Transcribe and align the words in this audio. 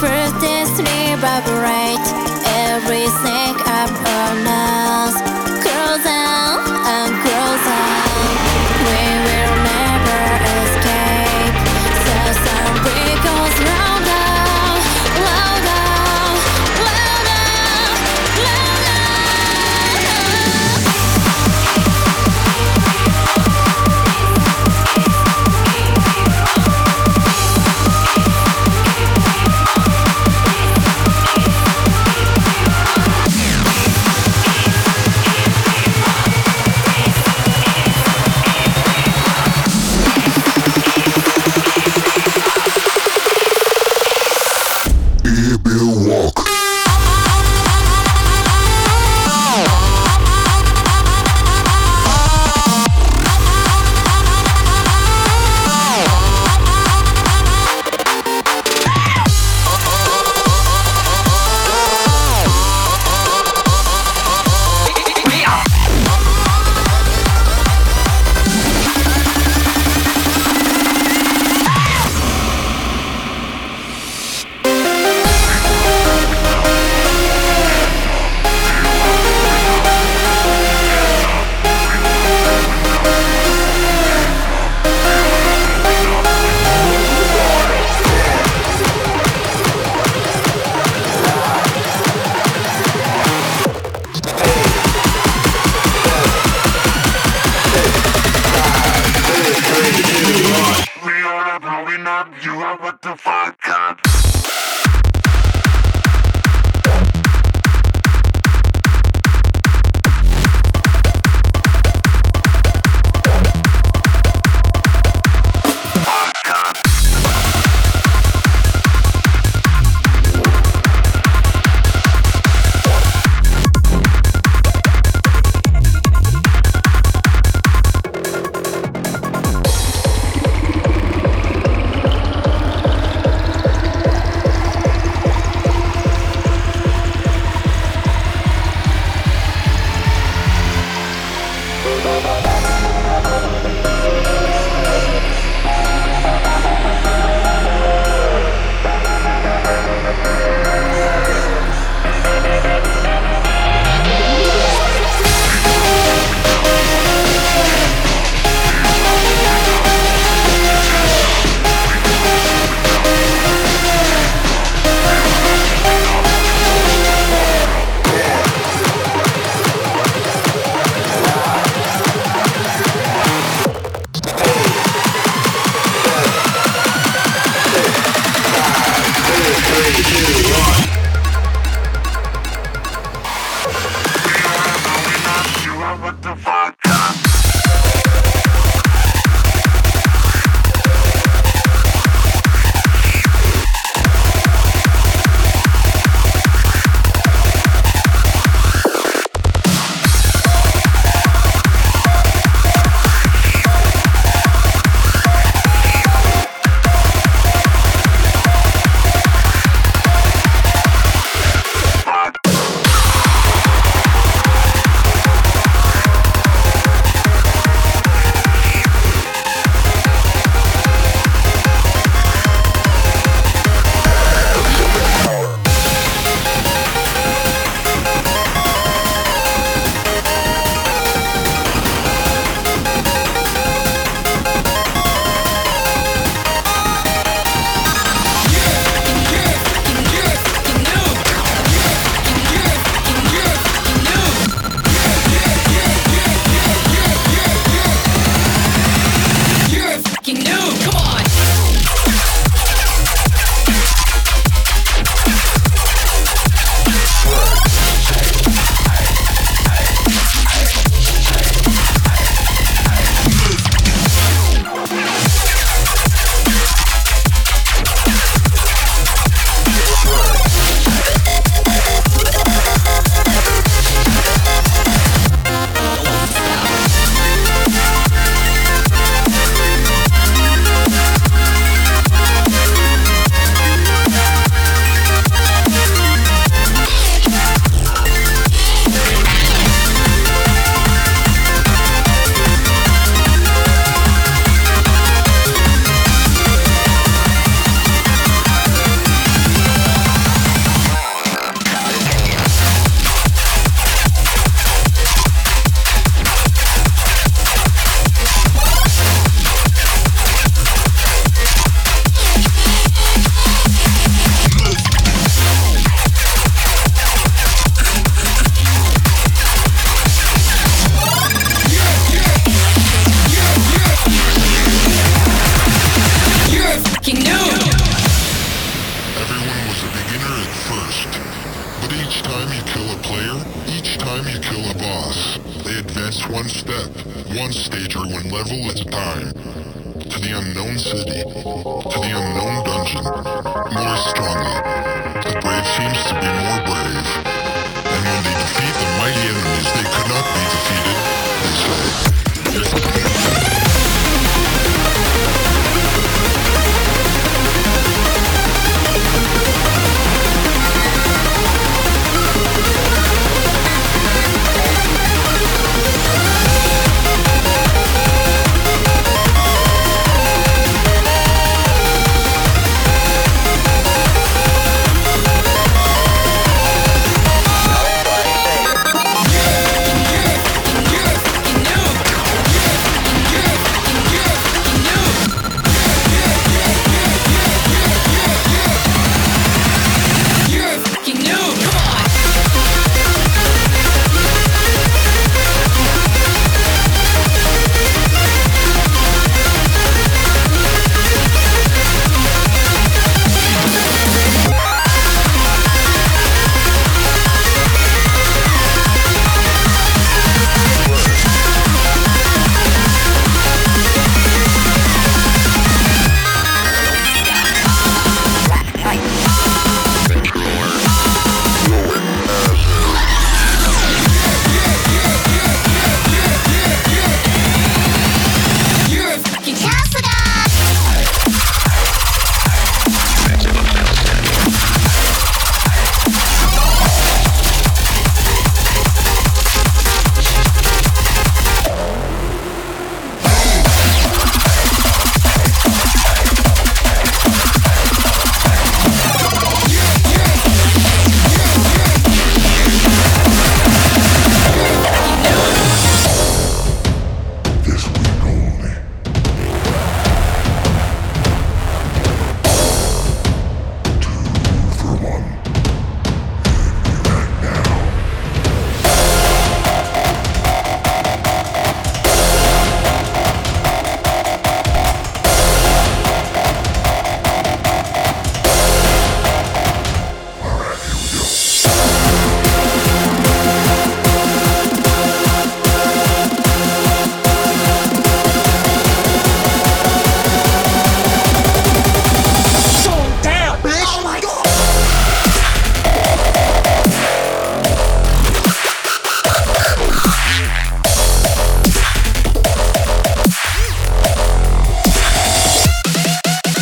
first 0.00 0.40
destiny, 0.40 1.16
but 1.20 1.42
right 1.58 1.98
everything 2.46 3.54
I'm 3.66 3.92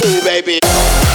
baby. 0.06 1.05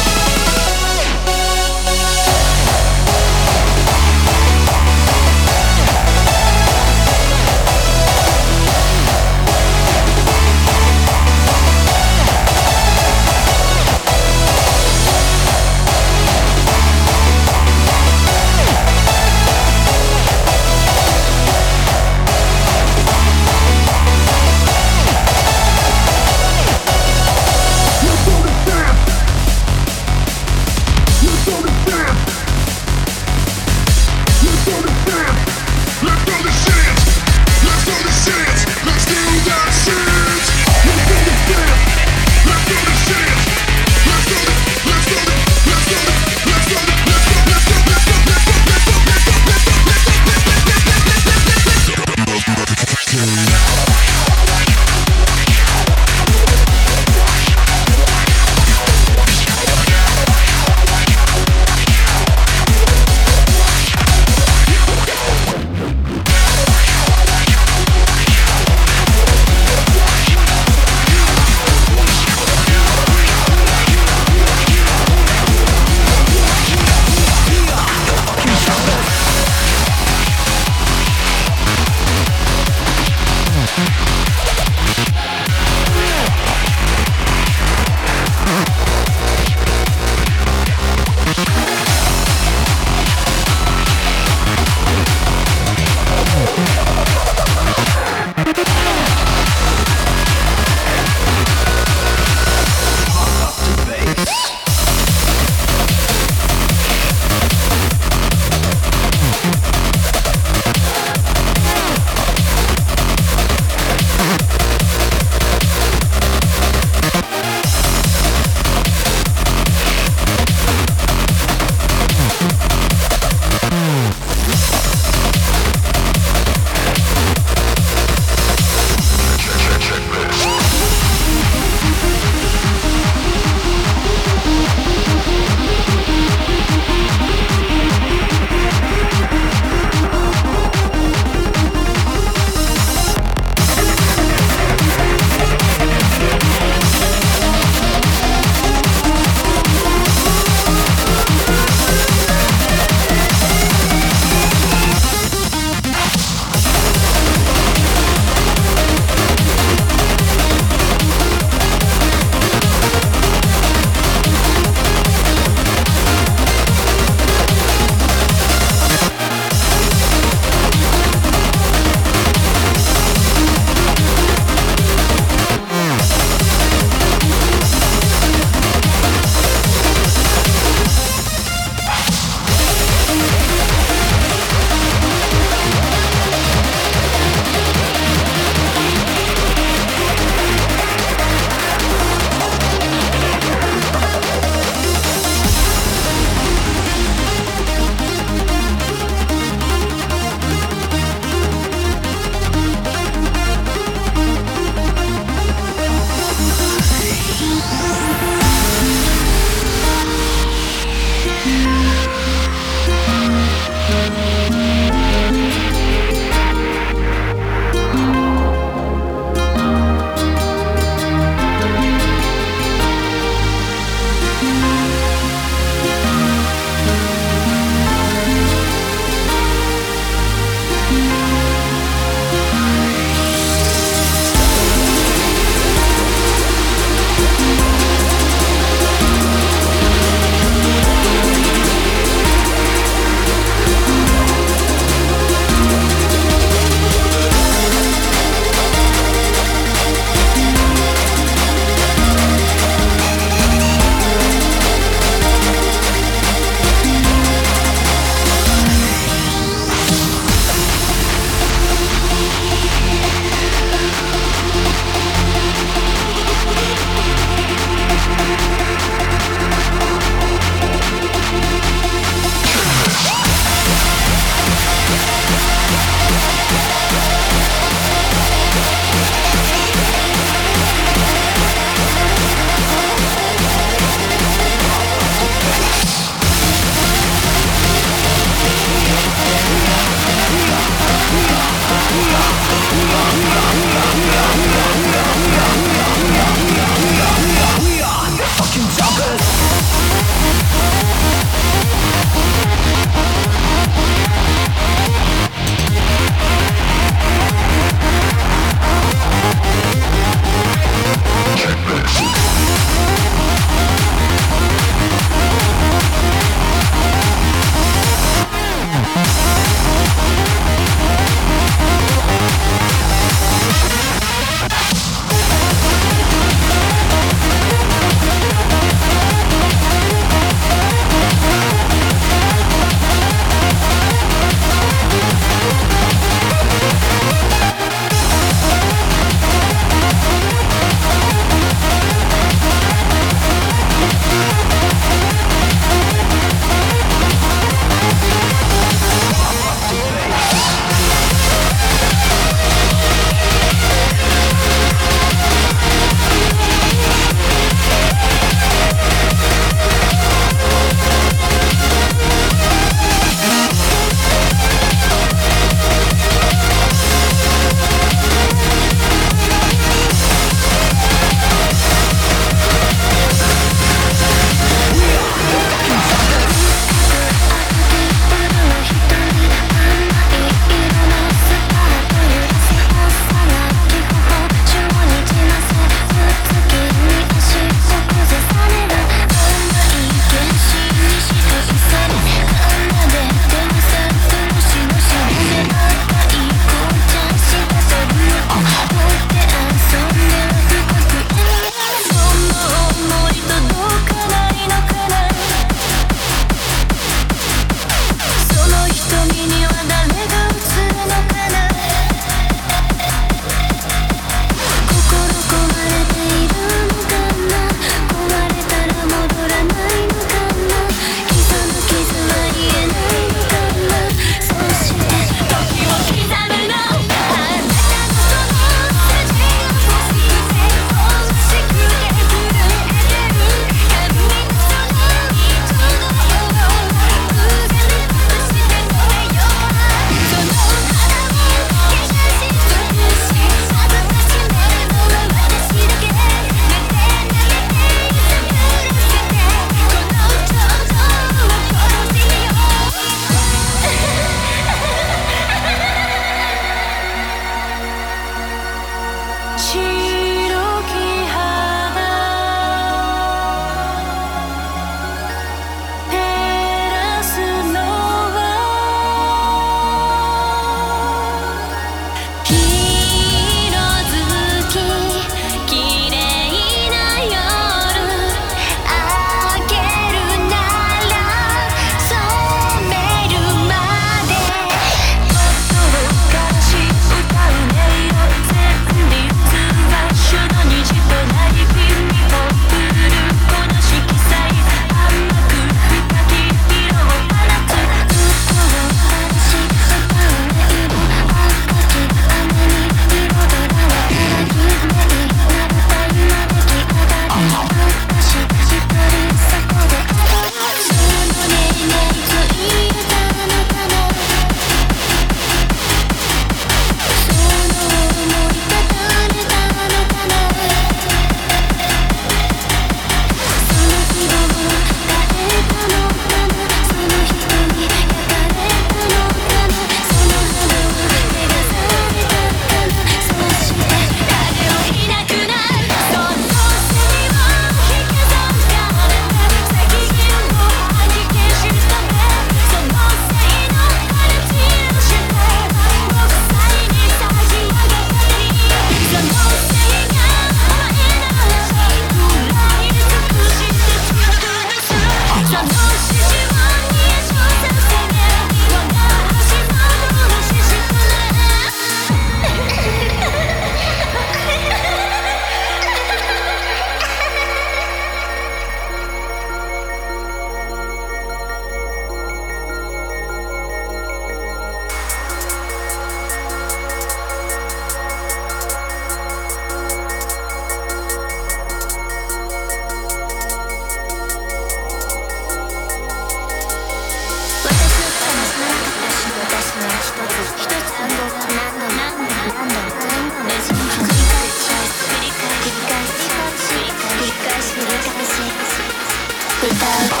Without 599.71 600.00